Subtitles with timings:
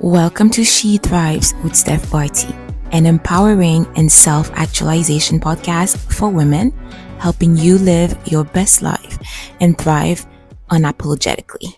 [0.00, 2.52] Welcome to She Thrives with Stef Barti,
[2.92, 6.72] an empowering and self actualization podcast for women,
[7.18, 9.18] helping you live your best life
[9.60, 10.26] and thrive
[10.68, 11.76] unapologetically.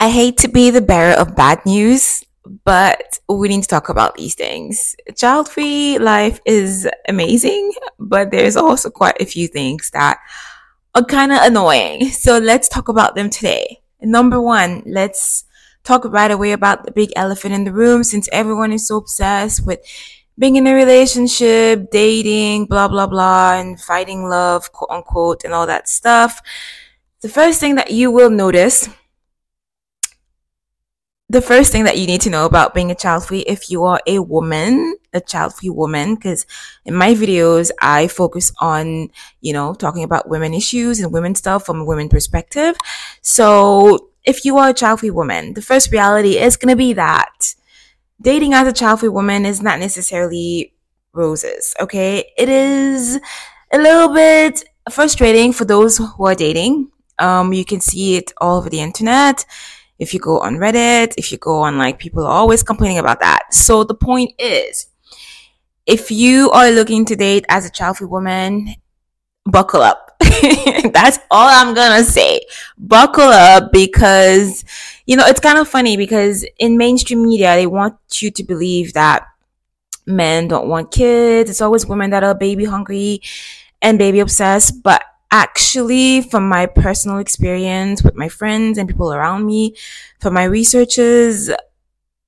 [0.00, 2.24] I hate to be the bearer of bad news,
[2.64, 4.96] but we need to talk about these things.
[5.16, 10.18] Child free life is amazing, but there's also quite a few things that
[10.94, 12.08] are kind of annoying.
[12.10, 13.80] So let's talk about them today.
[14.02, 15.44] Number one, let's
[15.88, 19.66] talk right away about the big elephant in the room since everyone is so obsessed
[19.66, 19.80] with
[20.38, 25.66] being in a relationship, dating, blah, blah, blah, and fighting love, quote unquote, and all
[25.66, 26.42] that stuff.
[27.22, 28.88] The first thing that you will notice
[31.30, 33.84] the first thing that you need to know about being a child free if you
[33.84, 36.46] are a woman, a child free woman, because
[36.86, 39.10] in my videos, I focus on,
[39.42, 42.76] you know, talking about women issues and women stuff from a women perspective.
[43.20, 46.92] So if you are a child free woman, the first reality is going to be
[46.92, 47.54] that
[48.20, 50.74] dating as a child free woman is not necessarily
[51.14, 51.74] roses.
[51.80, 52.30] Okay.
[52.36, 53.18] It is
[53.72, 56.90] a little bit frustrating for those who are dating.
[57.18, 59.44] Um, you can see it all over the internet
[59.98, 63.20] if you go on Reddit, if you go on like people are always complaining about
[63.20, 63.52] that.
[63.52, 64.88] So the point is,
[65.86, 68.74] if you are looking to date as a child free woman,
[69.46, 70.16] buckle up.
[70.92, 72.37] That's all I'm gonna say.
[72.76, 74.64] Buckle up because,
[75.06, 78.92] you know, it's kind of funny because in mainstream media, they want you to believe
[78.94, 79.26] that
[80.06, 81.50] men don't want kids.
[81.50, 83.20] It's always women that are baby hungry
[83.82, 84.82] and baby obsessed.
[84.82, 89.76] But actually from my personal experience with my friends and people around me,
[90.20, 91.50] from my researches,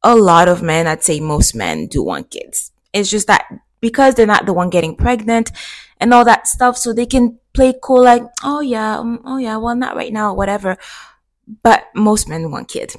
[0.03, 2.73] a lot of men, I'd say most men do want kids.
[2.93, 3.47] It's just that
[3.81, 5.51] because they're not the one getting pregnant
[5.99, 9.57] and all that stuff, so they can play cool like, oh yeah, um, oh yeah,
[9.57, 10.77] well not right now, whatever.
[11.63, 12.97] But most men want kids.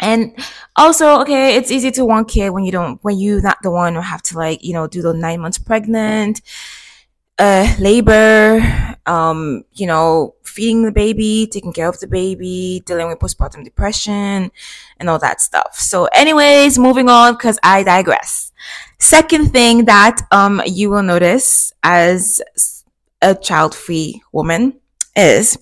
[0.00, 0.36] And
[0.76, 3.94] also, okay, it's easy to want kid when you don't, when you're not the one
[3.94, 6.42] who have to like, you know, do the nine months pregnant
[7.38, 8.60] uh, labor,
[9.04, 14.50] um, you know, feeding the baby, taking care of the baby, dealing with postpartum depression,
[14.98, 15.74] and all that stuff.
[15.78, 18.52] So, anyways, moving on because I digress.
[18.98, 22.40] Second thing that um you will notice as
[23.22, 24.80] a child-free woman
[25.14, 25.58] is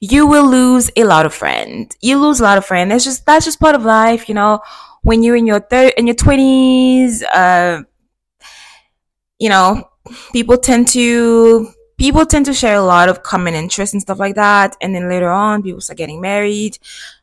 [0.00, 1.96] you will lose a lot of friends.
[2.00, 2.92] You lose a lot of friends.
[2.92, 4.60] It's just that's just part of life, you know.
[5.02, 7.82] When you're in your third in your twenties, uh,
[9.38, 9.88] you know,
[10.32, 11.68] people tend to
[11.98, 15.08] people tend to share a lot of common interests and stuff like that and then
[15.08, 16.76] later on people start getting married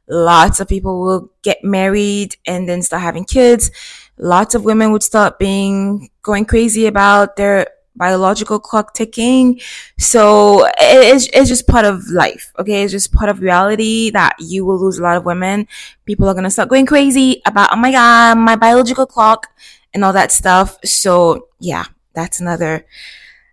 [0.07, 3.72] lots of people will get married and then start having kids
[4.17, 7.67] lots of women would start being going crazy about their
[8.00, 9.60] biological clock ticking
[10.00, 14.66] so it's, it's just part of life okay it's just part of reality that you
[14.66, 15.68] will lose a lot of women
[16.06, 19.48] people are going to start going crazy about oh my god my biological clock
[19.94, 22.86] and all that stuff so yeah that's another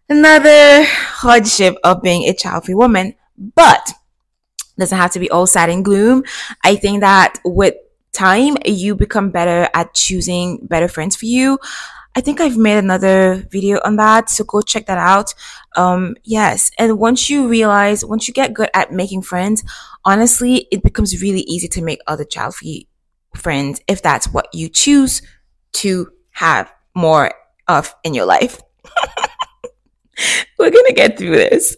[0.08, 3.14] another hardship of being a child-free woman.
[3.54, 3.92] But
[4.78, 6.22] doesn't have to be all sad and gloom.
[6.64, 7.74] I think that with
[8.12, 11.58] time, you become better at choosing better friends for you.
[12.16, 15.34] I think I've made another video on that, so go check that out.
[15.76, 19.62] Um, yes, and once you realize, once you get good at making friends,
[20.02, 22.88] honestly, it becomes really easy to make other child-free
[23.34, 25.20] friends if that's what you choose
[25.72, 27.32] to have more
[27.68, 28.62] of in your life.
[30.58, 31.76] We're gonna get through this.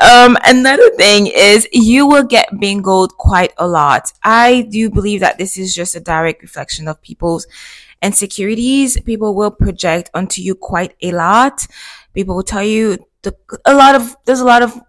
[0.00, 4.12] Um, another thing is you will get bingoed quite a lot.
[4.22, 7.48] I do believe that this is just a direct reflection of people's
[8.02, 9.00] insecurities.
[9.00, 11.66] People will project onto you quite a lot.
[12.14, 13.34] People will tell you the,
[13.64, 14.80] a lot of, there's a lot of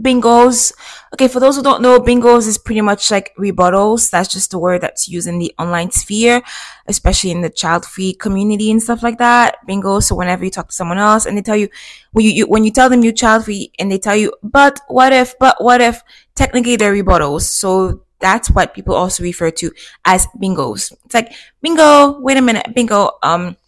[0.00, 0.72] bingos.
[1.14, 4.10] Okay, for those who don't know, bingos is pretty much like rebuttals.
[4.10, 6.42] That's just the word that's used in the online sphere,
[6.86, 9.58] especially in the child free community and stuff like that.
[9.66, 10.00] Bingo.
[10.00, 11.68] So whenever you talk to someone else and they tell you,
[12.12, 14.80] when you, you when you tell them you're child free and they tell you, but
[14.88, 16.02] what if, but what if,
[16.34, 17.42] technically they're rebuttals.
[17.42, 19.70] So that's what people also refer to
[20.06, 20.94] as bingos.
[21.04, 23.58] It's like, bingo, wait a minute, bingo, um,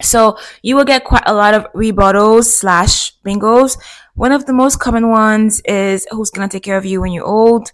[0.00, 3.76] so you will get quite a lot of rebuttals slash bingos
[4.18, 7.24] one of the most common ones is who's gonna take care of you when you're
[7.24, 7.70] old,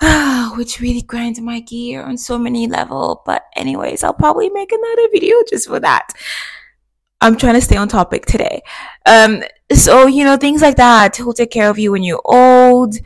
[0.56, 3.22] which really grinds my gear on so many level.
[3.26, 6.08] But anyways, I'll probably make another video just for that.
[7.20, 8.62] I'm trying to stay on topic today.
[9.04, 11.16] Um, so you know things like that.
[11.16, 12.96] Who'll take care of you when you're old?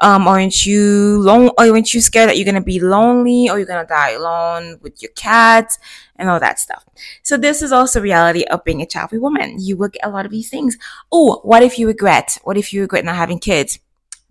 [0.00, 1.50] Um, aren't you lone?
[1.58, 5.10] Aren't you scared that you're gonna be lonely or you're gonna die alone with your
[5.12, 5.76] cat
[6.16, 6.84] and all that stuff?
[7.22, 9.56] So this is also reality of being a child-free woman.
[9.58, 10.78] You will get a lot of these things.
[11.12, 12.38] Oh, what if you regret?
[12.44, 13.78] What if you regret not having kids?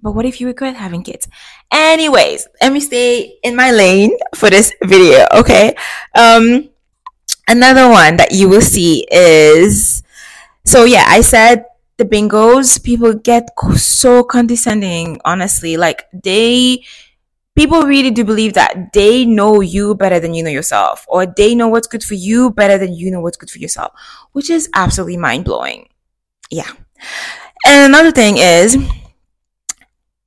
[0.01, 1.27] But what if you regret having kids?
[1.71, 5.75] Anyways, let me stay in my lane for this video, okay?
[6.16, 6.69] Um,
[7.48, 10.04] another one that you will see is
[10.66, 11.66] so yeah, I said
[11.99, 15.77] the bingos, people get so condescending, honestly.
[15.77, 16.83] Like they
[17.55, 21.53] people really do believe that they know you better than you know yourself, or they
[21.53, 23.91] know what's good for you better than you know what's good for yourself,
[24.31, 25.89] which is absolutely mind blowing.
[26.49, 26.71] Yeah.
[27.67, 28.77] And another thing is,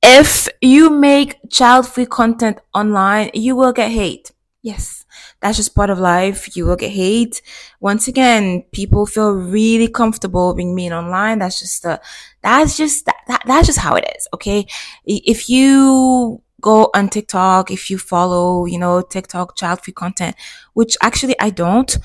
[0.03, 4.31] if you make child free content online, you will get hate.
[4.61, 5.02] Yes,
[5.43, 6.55] that's just part of life.
[6.55, 7.41] You will get hate.
[7.81, 11.39] Once again, people feel really comfortable being mean online.
[11.39, 12.01] That's just the,
[12.41, 14.27] that's just, that, that, that's just how it is.
[14.33, 14.65] Okay.
[15.05, 20.37] If you go on TikTok, if you follow, you know, TikTok child free content,
[20.73, 21.97] which actually I don't,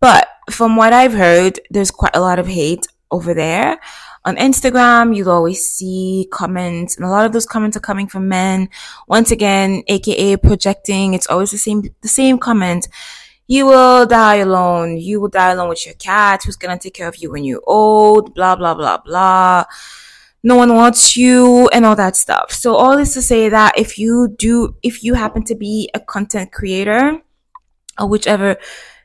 [0.00, 3.78] but from what I've heard, there's quite a lot of hate over there
[4.24, 8.28] on Instagram, you'll always see comments, and a lot of those comments are coming from
[8.28, 8.68] men.
[9.08, 11.14] Once again, aka projecting.
[11.14, 12.88] It's always the same, the same comment.
[13.48, 14.98] You will die alone.
[14.98, 16.44] You will die alone with your cat.
[16.44, 18.34] Who's gonna take care of you when you're old?
[18.34, 19.64] Blah blah blah blah.
[20.44, 22.50] No one wants you and all that stuff.
[22.52, 26.00] So all this to say that if you do, if you happen to be a
[26.00, 27.20] content creator
[27.98, 28.56] or whichever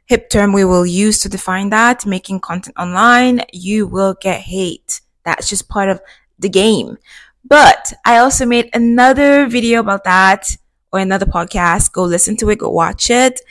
[0.05, 5.01] hip term we will use to define that, making content online, you will get hate.
[5.27, 5.99] That's just part of
[6.39, 6.97] the game.
[7.43, 10.55] But I also made another video about that
[10.93, 11.91] or another podcast.
[11.91, 13.41] Go listen to it, go watch it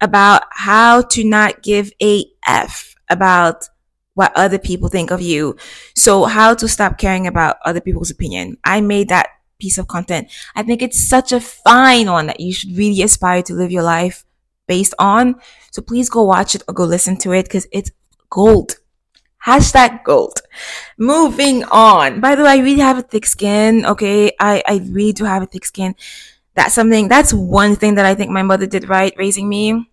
[0.00, 3.68] about how to not give a F about
[4.14, 5.56] what other people think of you.
[5.96, 8.58] So how to stop caring about other people's opinion.
[8.64, 9.28] I made that
[9.58, 10.30] piece of content.
[10.54, 13.82] I think it's such a fine one that you should really aspire to live your
[13.82, 14.24] life
[14.68, 15.36] based on.
[15.72, 17.90] So please go watch it or go listen to it because it's
[18.30, 18.76] gold.
[19.46, 20.38] Hashtag gold.
[20.96, 22.20] Moving on.
[22.20, 23.84] By the way, I really have a thick skin.
[23.84, 24.32] Okay.
[24.40, 25.94] I, I really do have a thick skin.
[26.54, 29.90] That's something, that's one thing that I think my mother did right raising me.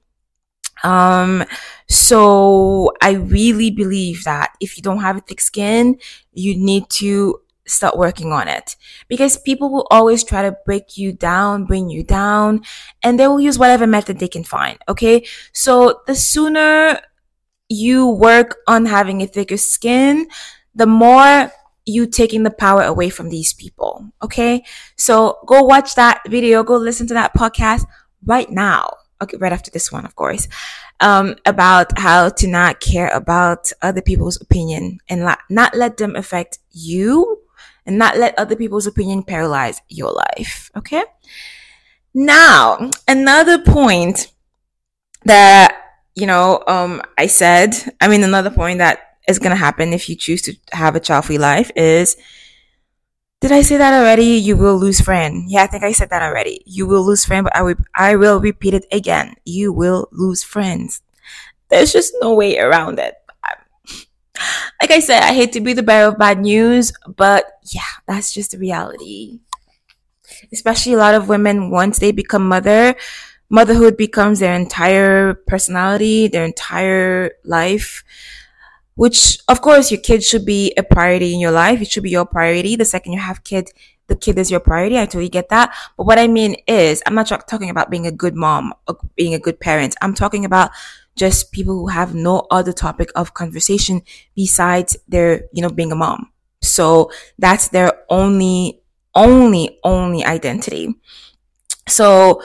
[0.83, 1.43] Um,
[1.87, 5.97] so I really believe that if you don't have a thick skin,
[6.33, 8.75] you need to start working on it
[9.07, 12.61] because people will always try to break you down, bring you down,
[13.03, 14.77] and they will use whatever method they can find.
[14.89, 15.25] Okay.
[15.53, 16.99] So the sooner
[17.71, 20.27] you work on having a thicker skin,
[20.75, 21.51] the more
[21.85, 24.05] you taking the power away from these people.
[24.21, 24.63] Okay.
[24.97, 26.63] So go watch that video.
[26.63, 27.85] Go listen to that podcast
[28.25, 28.97] right now.
[29.21, 29.37] Okay.
[29.37, 30.47] Right after this one, of course,
[30.99, 36.15] um, about how to not care about other people's opinion and not, not let them
[36.15, 37.39] affect you
[37.85, 40.69] and not let other people's opinion paralyze your life.
[40.75, 41.03] Okay.
[42.13, 44.31] Now, another point
[45.23, 45.80] that
[46.15, 50.09] you know, um, I said, I mean, another point that is going to happen if
[50.09, 52.17] you choose to have a child free life is,
[53.39, 54.37] did I say that already?
[54.37, 55.45] You will lose friend.
[55.49, 56.61] Yeah, I think I said that already.
[56.65, 59.35] You will lose friend, but I will, I will repeat it again.
[59.45, 61.01] You will lose friends.
[61.69, 63.15] There's just no way around it.
[64.81, 68.33] Like I said, I hate to be the bearer of bad news, but yeah, that's
[68.33, 69.39] just the reality.
[70.51, 72.95] Especially a lot of women, once they become mother,
[73.51, 78.03] motherhood becomes their entire personality, their entire life,
[78.95, 81.81] which of course your kid should be a priority in your life.
[81.81, 82.77] It should be your priority.
[82.77, 83.69] The second you have kid,
[84.07, 84.97] the kid is your priority.
[84.97, 85.75] I totally get that.
[85.97, 89.33] But what I mean is, I'm not talking about being a good mom or being
[89.33, 89.95] a good parent.
[90.01, 90.71] I'm talking about
[91.17, 94.01] just people who have no other topic of conversation
[94.33, 96.31] besides their, you know, being a mom.
[96.61, 98.81] So that's their only,
[99.13, 100.95] only, only identity.
[101.87, 102.41] So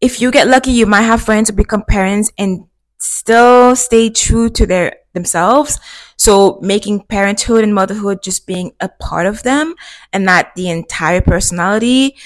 [0.00, 2.66] if you get lucky, you might have friends who become parents and
[2.98, 5.80] still stay true to their themselves.
[6.16, 9.74] So making parenthood and motherhood just being a part of them
[10.12, 12.16] and not the entire personality.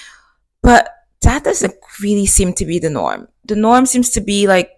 [0.62, 0.90] But
[1.22, 3.28] that doesn't really seem to be the norm.
[3.44, 4.70] The norm seems to be like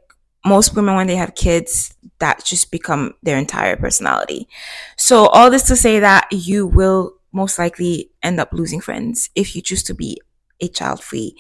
[0.45, 4.49] most women when they have kids, that just become their entire personality.
[4.97, 9.57] So all this to say that you will most likely end up losing friends if
[9.57, 10.21] you choose to be
[10.61, 11.37] a child free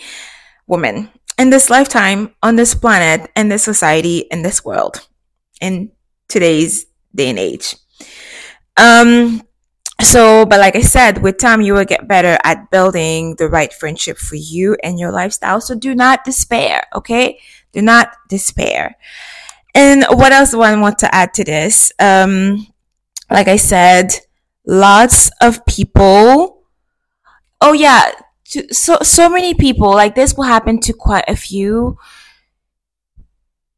[0.66, 1.10] woman
[1.42, 5.08] in this lifetime, on this planet, in this society, in this world,
[5.60, 5.90] in
[6.28, 7.74] today's day and age.
[8.76, 9.42] Um,
[10.00, 13.72] so, but like I said, with time, you will get better at building the right
[13.72, 15.60] friendship for you and your lifestyle.
[15.60, 17.40] So do not despair, okay?
[17.72, 18.96] Do not despair.
[19.74, 21.92] And what else do I want to add to this?
[21.98, 22.68] Um,
[23.28, 24.14] like I said,
[24.64, 26.62] lots of people.
[27.60, 28.12] Oh yeah,
[28.52, 31.98] to so so many people like this will happen to quite a few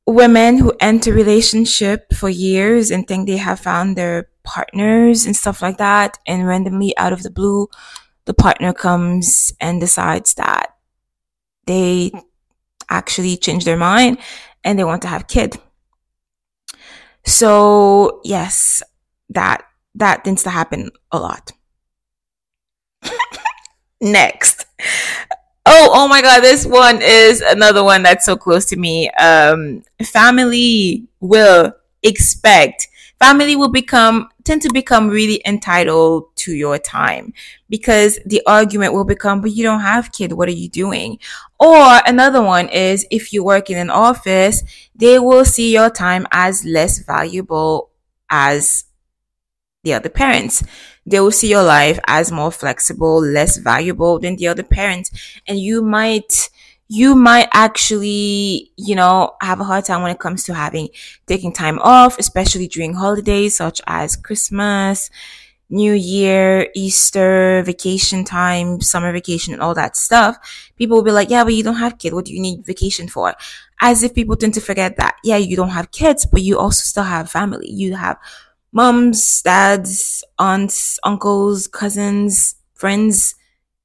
[0.07, 5.63] women who enter relationship for years and think they have found their partners and stuff
[5.63, 7.69] like that and randomly out of the blue
[8.27, 10.77] the partner comes and decides that
[11.67, 12.13] they
[12.89, 14.19] actually change their mind
[14.63, 15.57] and they want to have kid.
[17.25, 18.83] So yes,
[19.31, 19.65] that
[19.95, 21.53] that tends to happen a lot.
[24.01, 24.54] Next.
[25.67, 29.11] Oh, oh my god, this one is another one that's so close to me.
[29.11, 37.33] Um family will expect family will become tend to become really entitled to your time
[37.71, 41.19] because the argument will become but you don't have kid what are you doing
[41.59, 44.63] or another one is if you work in an office
[44.95, 47.89] they will see your time as less valuable
[48.29, 48.85] as
[49.83, 50.63] the other parents
[51.07, 55.11] they will see your life as more flexible less valuable than the other parents
[55.47, 56.49] and you might
[56.89, 60.91] you might actually, you know, have a hard time when it comes to having
[61.27, 65.09] taking time off, especially during holidays such as Christmas,
[65.71, 70.37] New Year, Easter, vacation time, summer vacation, and all that stuff.
[70.77, 72.15] People will be like, yeah, but you don't have kids.
[72.15, 73.35] What do you need vacation for?
[73.81, 76.83] As if people tend to forget that, yeah, you don't have kids, but you also
[76.83, 77.71] still have family.
[77.71, 78.19] You have
[78.75, 83.37] moms, dads, aunts, uncles, cousins, friends,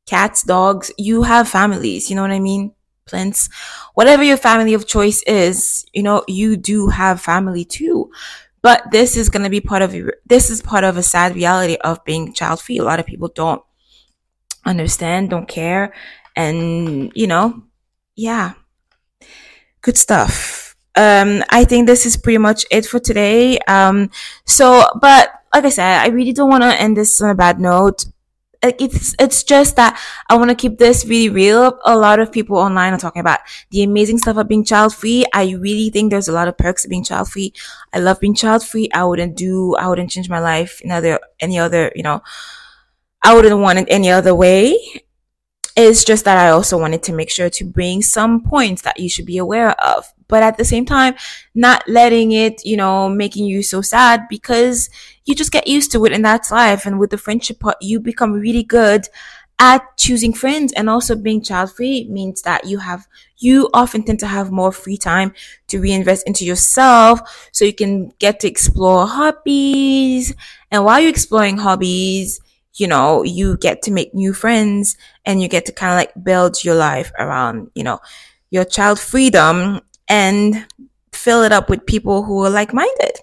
[0.07, 0.91] cats, dogs.
[0.97, 2.09] You have families.
[2.09, 2.73] You know what I mean?
[3.05, 3.49] Plants,
[3.95, 8.11] whatever your family of choice is, you know, you do have family too.
[8.61, 11.35] But this is going to be part of your this is part of a sad
[11.35, 12.79] reality of being child free.
[12.79, 13.63] A lot of people don't
[14.65, 15.93] understand, don't care,
[16.35, 17.63] and you know,
[18.15, 18.53] yeah,
[19.81, 20.58] good stuff.
[20.95, 23.59] Um, I think this is pretty much it for today.
[23.67, 24.09] Um,
[24.45, 27.59] so, but like I said, I really don't want to end this on a bad
[27.59, 28.05] note
[28.61, 29.97] Like it's it's just that
[30.29, 31.79] I want to keep this really real.
[31.85, 33.39] A lot of people online are talking about
[33.71, 35.25] the amazing stuff of being child free.
[35.33, 37.53] I really think there's a lot of perks of being child free.
[37.93, 38.89] I love being child free.
[38.93, 42.21] I wouldn't do I wouldn't change my life in other any other, you know,
[43.21, 44.77] I wouldn't want it any other way.
[45.75, 49.09] It's just that I also wanted to make sure to bring some points that you
[49.09, 50.13] should be aware of.
[50.29, 51.15] But at the same time,
[51.53, 54.89] not letting it, you know, making you so sad because
[55.25, 56.85] you just get used to it and that's life.
[56.85, 59.07] And with the friendship part, you become really good
[59.59, 60.71] at choosing friends.
[60.73, 63.07] And also being child free means that you have
[63.37, 65.33] you often tend to have more free time
[65.67, 70.33] to reinvest into yourself so you can get to explore hobbies.
[70.71, 72.39] And while you're exploring hobbies
[72.75, 74.95] you know, you get to make new friends
[75.25, 77.99] and you get to kind of like build your life around, you know,
[78.51, 80.65] your child freedom and
[81.13, 83.19] fill it up with people who are like minded.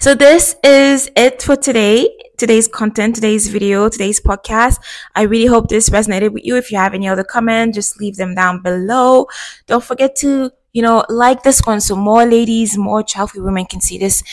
[0.00, 2.08] So this is it for today.
[2.38, 4.78] Today's content, today's video, today's podcast.
[5.14, 6.56] I really hope this resonated with you.
[6.56, 9.26] If you have any other comment, just leave them down below.
[9.66, 13.80] Don't forget to, you know, like this one so more ladies, more child-free women can
[13.82, 14.24] see this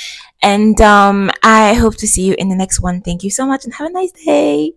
[0.42, 3.02] and um, I hope to see you in the next one.
[3.02, 4.74] Thank you so much and have a nice day.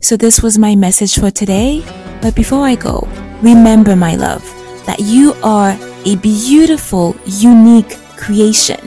[0.00, 1.82] So, this was my message for today.
[2.20, 3.08] But before I go,
[3.42, 4.44] remember, my love,
[4.86, 8.80] that you are a beautiful, unique creation,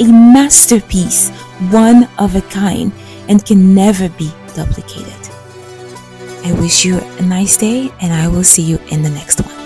[0.00, 1.30] a masterpiece,
[1.70, 2.92] one of a kind,
[3.28, 5.12] and can never be duplicated.
[6.44, 9.61] I wish you a nice day, and I will see you in the next one.